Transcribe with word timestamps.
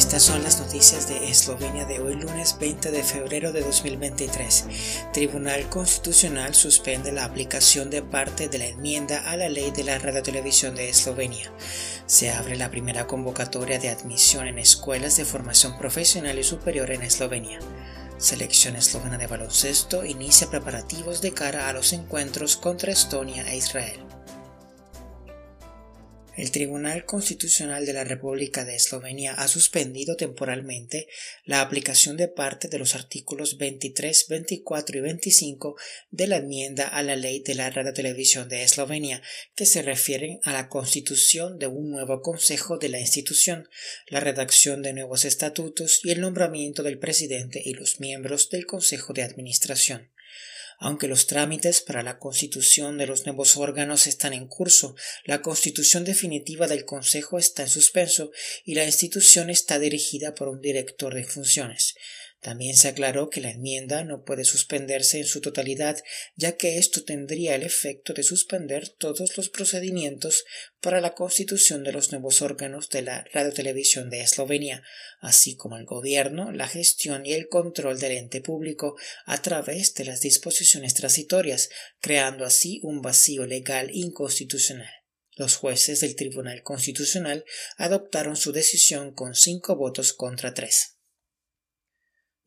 Estas 0.00 0.22
son 0.22 0.42
las 0.42 0.58
noticias 0.58 1.08
de 1.10 1.28
Eslovenia 1.28 1.84
de 1.84 2.00
hoy 2.00 2.14
lunes 2.14 2.56
20 2.58 2.90
de 2.90 3.04
febrero 3.04 3.52
de 3.52 3.60
2023. 3.60 4.64
Tribunal 5.12 5.68
Constitucional 5.68 6.54
suspende 6.54 7.12
la 7.12 7.26
aplicación 7.26 7.90
de 7.90 8.00
parte 8.00 8.48
de 8.48 8.56
la 8.56 8.66
enmienda 8.68 9.30
a 9.30 9.36
la 9.36 9.50
ley 9.50 9.70
de 9.72 9.84
la 9.84 9.98
radiotelevisión 9.98 10.74
de 10.74 10.88
Eslovenia. 10.88 11.52
Se 12.06 12.30
abre 12.30 12.56
la 12.56 12.70
primera 12.70 13.06
convocatoria 13.06 13.78
de 13.78 13.90
admisión 13.90 14.46
en 14.46 14.58
escuelas 14.58 15.18
de 15.18 15.26
formación 15.26 15.76
profesional 15.76 16.38
y 16.38 16.44
superior 16.44 16.90
en 16.92 17.02
Eslovenia. 17.02 17.58
Selección 18.16 18.76
eslovena 18.76 19.18
de 19.18 19.26
baloncesto 19.26 20.06
inicia 20.06 20.48
preparativos 20.48 21.20
de 21.20 21.32
cara 21.32 21.68
a 21.68 21.74
los 21.74 21.92
encuentros 21.92 22.56
contra 22.56 22.90
Estonia 22.90 23.46
e 23.52 23.58
Israel. 23.58 24.09
El 26.36 26.52
Tribunal 26.52 27.04
Constitucional 27.06 27.84
de 27.84 27.92
la 27.92 28.04
República 28.04 28.64
de 28.64 28.76
Eslovenia 28.76 29.34
ha 29.34 29.48
suspendido 29.48 30.16
temporalmente 30.16 31.08
la 31.44 31.60
aplicación 31.60 32.16
de 32.16 32.28
parte 32.28 32.68
de 32.68 32.78
los 32.78 32.94
artículos 32.94 33.58
23, 33.58 34.26
24 34.28 34.98
y 34.98 35.00
25 35.00 35.76
de 36.10 36.26
la 36.28 36.36
enmienda 36.36 36.86
a 36.86 37.02
la 37.02 37.16
ley 37.16 37.40
de 37.40 37.56
la 37.56 37.68
radiotelevisión 37.68 38.48
de 38.48 38.62
Eslovenia, 38.62 39.22
que 39.56 39.66
se 39.66 39.82
refieren 39.82 40.38
a 40.44 40.52
la 40.52 40.68
constitución 40.68 41.58
de 41.58 41.66
un 41.66 41.90
nuevo 41.90 42.22
consejo 42.22 42.78
de 42.78 42.90
la 42.90 43.00
institución, 43.00 43.68
la 44.06 44.20
redacción 44.20 44.82
de 44.82 44.92
nuevos 44.92 45.24
estatutos 45.24 46.00
y 46.04 46.12
el 46.12 46.20
nombramiento 46.20 46.84
del 46.84 46.98
presidente 46.98 47.60
y 47.64 47.74
los 47.74 47.98
miembros 47.98 48.50
del 48.50 48.66
Consejo 48.66 49.12
de 49.12 49.24
Administración. 49.24 50.10
Aunque 50.82 51.08
los 51.08 51.26
trámites 51.26 51.82
para 51.82 52.02
la 52.02 52.18
constitución 52.18 52.96
de 52.96 53.06
los 53.06 53.26
nuevos 53.26 53.58
órganos 53.58 54.06
están 54.06 54.32
en 54.32 54.48
curso, 54.48 54.96
la 55.24 55.42
constitución 55.42 56.04
definitiva 56.04 56.66
del 56.68 56.86
Consejo 56.86 57.38
está 57.38 57.64
en 57.64 57.68
suspenso 57.68 58.32
y 58.64 58.74
la 58.74 58.86
institución 58.86 59.50
está 59.50 59.78
dirigida 59.78 60.34
por 60.34 60.48
un 60.48 60.62
director 60.62 61.14
de 61.14 61.24
funciones. 61.24 61.96
También 62.40 62.74
se 62.74 62.88
aclaró 62.88 63.28
que 63.28 63.42
la 63.42 63.50
enmienda 63.50 64.02
no 64.02 64.24
puede 64.24 64.44
suspenderse 64.44 65.18
en 65.18 65.26
su 65.26 65.42
totalidad, 65.42 66.02
ya 66.36 66.56
que 66.56 66.78
esto 66.78 67.04
tendría 67.04 67.54
el 67.54 67.62
efecto 67.62 68.14
de 68.14 68.22
suspender 68.22 68.88
todos 68.88 69.36
los 69.36 69.50
procedimientos 69.50 70.46
para 70.80 71.02
la 71.02 71.14
constitución 71.14 71.84
de 71.84 71.92
los 71.92 72.12
nuevos 72.12 72.40
órganos 72.40 72.88
de 72.88 73.02
la 73.02 73.26
radiotelevisión 73.34 74.08
de 74.08 74.22
Eslovenia, 74.22 74.82
así 75.20 75.54
como 75.54 75.76
el 75.76 75.84
gobierno, 75.84 76.50
la 76.50 76.66
gestión 76.66 77.26
y 77.26 77.34
el 77.34 77.48
control 77.48 78.00
del 78.00 78.12
ente 78.12 78.40
público 78.40 78.96
a 79.26 79.42
través 79.42 79.92
de 79.92 80.06
las 80.06 80.22
disposiciones 80.22 80.94
transitorias, 80.94 81.68
creando 82.00 82.46
así 82.46 82.80
un 82.82 83.02
vacío 83.02 83.44
legal 83.44 83.90
inconstitucional. 83.92 84.90
Los 85.36 85.56
jueces 85.56 86.00
del 86.00 86.16
Tribunal 86.16 86.62
Constitucional 86.62 87.44
adoptaron 87.76 88.36
su 88.36 88.52
decisión 88.52 89.12
con 89.12 89.34
cinco 89.34 89.76
votos 89.76 90.14
contra 90.14 90.54
tres. 90.54 90.99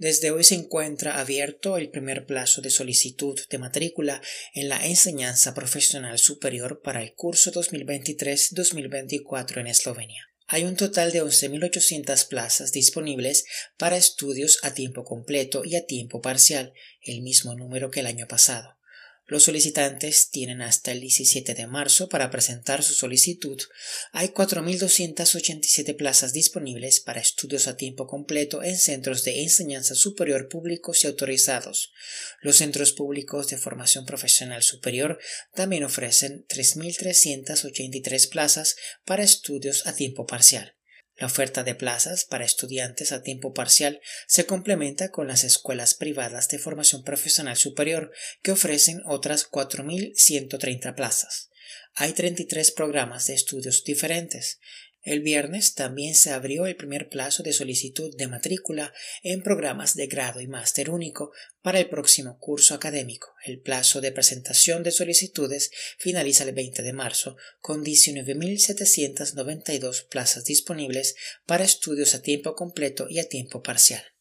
Desde 0.04 0.32
hoy 0.32 0.44
se 0.44 0.56
encuentra 0.56 1.18
abierto 1.18 1.78
el 1.78 1.90
primer 1.90 2.26
plazo 2.26 2.60
de 2.60 2.70
solicitud 2.70 3.40
de 3.50 3.58
matrícula 3.58 4.22
en 4.54 4.68
la 4.68 4.86
enseñanza 4.86 5.54
profesional 5.54 6.20
superior 6.20 6.82
para 6.82 7.02
el 7.02 7.14
curso 7.14 7.54
2023-2024 7.54 9.62
en 9.62 9.68
Eslovenia. 9.68 10.28
Hay 10.48 10.66
un 10.66 10.76
total 10.76 11.14
de 11.14 11.24
11.800 11.24 12.28
plazas 12.28 12.74
disponibles 12.74 13.46
para 13.78 13.96
estudios 13.96 14.60
a 14.64 14.74
tiempo 14.74 15.06
completo 15.06 15.64
y 15.64 15.78
a 15.78 15.86
tiempo 15.86 16.20
parcial, 16.20 16.74
el 17.02 17.22
mismo 17.22 17.56
número 17.56 17.90
que 17.90 18.02
el 18.02 18.08
año 18.08 18.28
pasado. 18.28 18.76
Los 19.34 19.46
solicitantes 19.46 20.30
tienen 20.30 20.62
hasta 20.62 20.92
el 20.92 21.02
17 21.02 21.56
de 21.56 21.66
marzo 21.66 22.08
para 22.08 22.30
presentar 22.30 22.84
su 22.84 22.94
solicitud. 22.94 23.60
Hay 24.12 24.28
4.287 24.28 25.98
plazas 25.98 26.34
disponibles 26.34 27.00
para 27.00 27.20
estudios 27.20 27.68
a 27.68 27.76
tiempo 27.76 28.06
completo 28.06 28.62
en 28.62 28.78
centros 28.78 29.24
de 29.24 29.42
enseñanza 29.42 29.96
superior 29.96 30.50
públicos 30.50 31.04
y 31.04 31.08
autorizados. 31.08 31.94
Los 32.42 32.58
centros 32.58 32.94
públicos 32.94 33.48
de 33.48 33.58
formación 33.58 34.06
profesional 34.06 34.62
superior 34.62 35.18
también 35.56 35.84
ofrecen 35.84 36.46
3.383 36.48 38.30
plazas 38.30 38.76
para 39.04 39.24
estudios 39.24 39.88
a 39.88 39.96
tiempo 39.96 40.28
parcial. 40.28 40.76
La 41.16 41.28
oferta 41.28 41.64
de 41.64 41.76
plazas 41.76 42.26
para 42.26 42.44
estudiantes 42.44 43.12
a 43.12 43.22
tiempo 43.22 43.54
parcial 43.54 44.02
se 44.28 44.46
complementa 44.46 45.12
con 45.12 45.28
las 45.28 45.44
escuelas 45.44 45.94
privadas 45.94 46.48
de 46.48 46.58
formación 46.58 47.04
profesional 47.04 47.56
superior 47.56 48.12
que 48.42 48.52
ofrecen 48.52 49.02
otras 49.06 49.50
4.130 49.50 50.96
plazas. 50.96 51.50
Hay 51.96 52.14
33 52.14 52.72
programas 52.72 53.28
de 53.28 53.36
estudios 53.36 53.84
diferentes. 53.84 54.60
El 55.04 55.20
viernes 55.20 55.74
también 55.74 56.16
se 56.16 56.32
abrió 56.32 56.66
el 56.66 56.78
primer 56.78 57.10
plazo 57.10 57.44
de 57.44 57.52
solicitud 57.52 58.16
de 58.16 58.28
matrícula 58.28 58.94
en 59.22 59.44
programas 59.44 59.96
de 59.96 60.08
grado 60.08 60.40
y 60.40 60.48
máster 60.48 60.90
único 60.90 61.34
para 61.62 61.82
el 61.82 61.90
próximo 61.90 62.40
curso 62.40 62.74
académico. 62.74 63.36
El 63.46 63.60
plazo 63.60 64.00
de 64.00 64.14
presentación 64.14 64.82
de 64.82 64.92
solicitudes 64.92 65.72
finaliza 65.98 66.46
el 66.46 66.54
20 66.54 66.84
de 66.84 66.94
marzo, 66.94 67.36
con 67.60 67.84
19.792 67.84 70.08
plazas 70.08 70.46
disponibles 70.46 71.18
para 71.46 71.66
estudios 71.66 72.16
a 72.16 72.22
tiempo 72.22 72.56
completo 72.56 73.08
y 73.10 73.20
a 73.20 73.28
tiempo 73.28 73.62
parcial. 73.62 74.13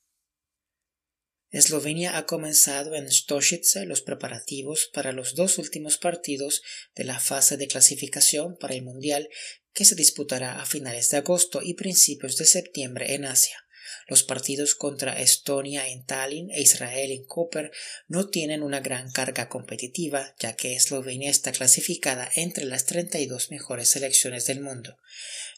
Eslovenia 1.53 2.17
ha 2.17 2.25
comenzado 2.25 2.95
en 2.95 3.13
Stošice 3.13 3.85
los 3.85 4.01
preparativos 4.01 4.89
para 4.91 5.13
los 5.13 5.35
dos 5.35 5.59
últimos 5.59 5.99
partidos 5.99 6.63
de 6.97 7.05
la 7.05 7.21
fase 7.21 7.59
de 7.59 7.69
clasificación 7.69 8.57
para 8.57 8.75
el 8.75 8.83
Mundial 8.83 9.29
que 9.75 9.85
se 9.85 9.95
disputará 9.95 10.63
a 10.63 10.65
finales 10.65 11.11
de 11.11 11.19
agosto 11.19 11.61
y 11.63 11.75
principios 11.75 12.39
de 12.39 12.47
septiembre 12.47 13.15
en 13.15 13.27
Asia. 13.27 13.67
Los 14.09 14.23
partidos 14.23 14.75
contra 14.75 15.21
Estonia 15.21 15.89
en 15.89 16.07
Tallinn 16.07 16.51
e 16.51 16.63
Israel 16.63 17.11
en 17.11 17.25
Koper 17.27 17.71
no 18.09 18.31
tienen 18.31 18.63
una 18.63 18.81
gran 18.81 19.11
carga 19.11 19.51
competitiva, 19.51 20.35
ya 20.39 20.57
que 20.57 20.75
Eslovenia 20.75 21.31
está 21.31 21.53
clasificada 21.53 22.31
entre 22.35 22.65
las 22.65 22.87
32 22.87 23.51
mejores 23.51 23.91
selecciones 23.91 24.47
del 24.47 24.63
mundo. 24.63 24.97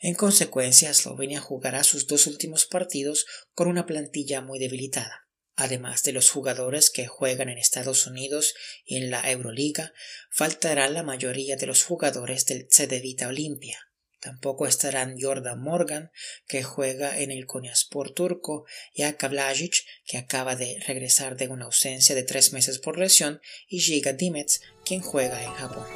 En 0.01 0.15
consecuencia, 0.15 0.91
Eslovenia 0.91 1.41
jugará 1.41 1.85
sus 1.85 2.09
dos 2.09 2.27
últimos 2.27 2.67
partidos 2.67 3.27
con 3.53 3.69
una 3.69 3.87
plantilla 3.87 4.41
muy 4.41 4.59
debilitada. 4.59 5.24
Además 5.57 6.03
de 6.03 6.13
los 6.13 6.31
jugadores 6.31 6.91
que 6.91 7.07
juegan 7.07 7.49
en 7.49 7.59
Estados 7.59 8.07
Unidos 8.07 8.55
y 8.85 8.97
en 8.97 9.11
la 9.11 9.31
Euroliga, 9.31 9.93
faltará 10.31 10.89
la 10.89 11.05
mayoría 11.05 11.57
de 11.57 11.67
los 11.67 11.85
jugadores 11.85 12.45
del 12.47 12.67
Cedevita 12.71 13.29
Olimpia. 13.29 13.79
Tampoco 14.19 14.67
estarán 14.67 15.17
Jordan 15.21 15.61
Morgan, 15.61 16.11
que 16.49 16.63
juega 16.63 17.21
en 17.21 17.31
el 17.31 17.47
Konyaspor 17.47 18.11
turco, 18.11 18.65
y 18.95 19.05
Blažic, 19.29 19.85
que 20.07 20.17
acaba 20.17 20.57
de 20.57 20.83
regresar 20.87 21.37
de 21.37 21.49
una 21.49 21.67
ausencia 21.67 22.15
de 22.15 22.23
tres 22.23 22.53
meses 22.55 22.79
por 22.79 22.99
lesión, 22.99 23.41
y 23.69 23.81
Giga 23.81 24.15
Dimets, 24.15 24.63
quien 24.85 25.03
juega 25.03 25.45
en 25.45 25.53
Japón. 25.53 25.87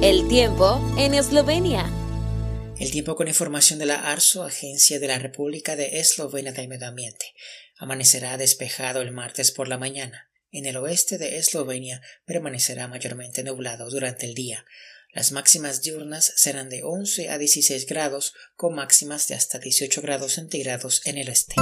El 0.00 0.28
tiempo 0.28 0.80
en 0.96 1.14
Eslovenia. 1.14 2.01
El 2.82 2.90
tiempo 2.90 3.14
con 3.14 3.28
información 3.28 3.78
de 3.78 3.86
la 3.86 4.10
ARSO, 4.10 4.42
Agencia 4.42 4.98
de 4.98 5.06
la 5.06 5.20
República 5.20 5.76
de 5.76 6.00
Eslovenia 6.00 6.50
del 6.50 6.66
Medio 6.66 6.88
Ambiente. 6.88 7.26
Amanecerá 7.76 8.36
despejado 8.36 9.02
el 9.02 9.12
martes 9.12 9.52
por 9.52 9.68
la 9.68 9.78
mañana. 9.78 10.32
En 10.50 10.66
el 10.66 10.76
oeste 10.76 11.16
de 11.16 11.38
Eslovenia 11.38 12.02
permanecerá 12.24 12.88
mayormente 12.88 13.44
nublado 13.44 13.88
durante 13.88 14.26
el 14.26 14.34
día. 14.34 14.66
Las 15.12 15.30
máximas 15.30 15.80
diurnas 15.80 16.32
serán 16.34 16.70
de 16.70 16.82
11 16.82 17.28
a 17.28 17.38
16 17.38 17.86
grados, 17.86 18.34
con 18.56 18.74
máximas 18.74 19.28
de 19.28 19.36
hasta 19.36 19.60
18 19.60 20.02
grados 20.02 20.32
centígrados 20.32 21.02
en 21.04 21.18
el 21.18 21.28
este. 21.28 21.54